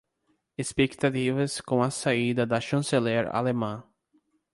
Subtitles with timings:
[0.57, 3.83] Expectativas com a saída da chanceler alemã